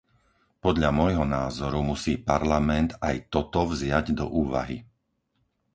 Podľa 0.65 0.89
môjho 0.99 1.25
názoru 1.39 1.77
musí 1.91 2.13
Parlament 2.29 2.91
aj 3.07 3.15
toto 3.33 3.61
vziať 3.71 4.05
do 4.19 4.25
úvahy. 4.41 4.77